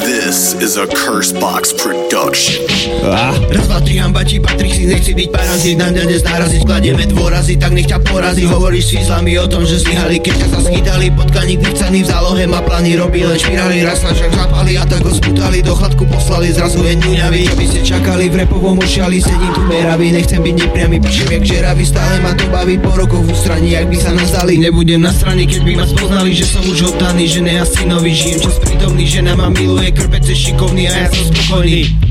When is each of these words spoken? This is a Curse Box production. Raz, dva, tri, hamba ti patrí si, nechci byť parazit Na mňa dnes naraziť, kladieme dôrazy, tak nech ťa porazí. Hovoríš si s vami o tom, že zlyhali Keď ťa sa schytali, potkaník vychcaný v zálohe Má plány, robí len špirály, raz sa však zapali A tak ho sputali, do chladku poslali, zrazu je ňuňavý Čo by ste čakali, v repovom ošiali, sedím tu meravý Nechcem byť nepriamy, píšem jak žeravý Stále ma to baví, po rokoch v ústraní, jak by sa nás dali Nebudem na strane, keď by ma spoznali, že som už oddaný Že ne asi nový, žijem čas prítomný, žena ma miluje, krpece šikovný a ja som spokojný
This 0.00 0.54
is 0.56 0.78
a 0.80 0.86
Curse 0.86 1.32
Box 1.36 1.76
production. 1.76 2.64
Raz, 3.04 3.36
dva, 3.68 3.84
tri, 3.84 4.00
hamba 4.00 4.24
ti 4.24 4.40
patrí 4.40 4.72
si, 4.72 4.88
nechci 4.88 5.12
byť 5.12 5.28
parazit 5.28 5.76
Na 5.76 5.92
mňa 5.92 6.08
dnes 6.08 6.24
naraziť, 6.24 6.64
kladieme 6.64 7.04
dôrazy, 7.04 7.60
tak 7.60 7.76
nech 7.76 7.84
ťa 7.84 8.00
porazí. 8.00 8.48
Hovoríš 8.48 8.96
si 8.96 8.96
s 9.04 9.12
vami 9.12 9.36
o 9.36 9.44
tom, 9.44 9.68
že 9.68 9.84
zlyhali 9.84 10.24
Keď 10.24 10.34
ťa 10.40 10.48
sa 10.56 10.60
schytali, 10.64 11.12
potkaník 11.12 11.60
vychcaný 11.60 12.00
v 12.04 12.08
zálohe 12.08 12.44
Má 12.48 12.64
plány, 12.64 12.96
robí 12.96 13.28
len 13.28 13.36
špirály, 13.36 13.84
raz 13.84 14.00
sa 14.00 14.16
však 14.16 14.32
zapali 14.32 14.80
A 14.80 14.88
tak 14.88 15.04
ho 15.04 15.12
sputali, 15.12 15.60
do 15.60 15.76
chladku 15.76 16.08
poslali, 16.08 16.48
zrazu 16.48 16.80
je 16.80 16.96
ňuňavý 16.96 17.40
Čo 17.44 17.54
by 17.60 17.66
ste 17.68 17.80
čakali, 17.84 18.24
v 18.32 18.34
repovom 18.46 18.80
ošiali, 18.80 19.20
sedím 19.20 19.52
tu 19.52 19.62
meravý 19.68 20.16
Nechcem 20.16 20.40
byť 20.40 20.54
nepriamy, 20.64 20.96
píšem 21.04 21.28
jak 21.28 21.44
žeravý 21.44 21.84
Stále 21.84 22.24
ma 22.24 22.32
to 22.32 22.48
baví, 22.60 22.76
po 22.78 22.92
rokoch 22.92 23.24
v 23.24 23.32
ústraní, 23.32 23.72
jak 23.72 23.88
by 23.88 23.96
sa 23.96 24.12
nás 24.12 24.36
dali 24.36 24.60
Nebudem 24.60 25.00
na 25.00 25.12
strane, 25.12 25.48
keď 25.48 25.60
by 25.64 25.72
ma 25.80 25.86
spoznali, 25.88 26.36
že 26.36 26.44
som 26.44 26.60
už 26.68 26.92
oddaný 26.92 27.24
Že 27.24 27.40
ne 27.48 27.54
asi 27.56 27.88
nový, 27.88 28.12
žijem 28.12 28.38
čas 28.44 28.60
prítomný, 28.60 29.08
žena 29.08 29.32
ma 29.32 29.48
miluje, 29.48 29.88
krpece 29.96 30.36
šikovný 30.36 30.92
a 30.92 30.92
ja 30.92 31.08
som 31.08 31.24
spokojný 31.32 32.09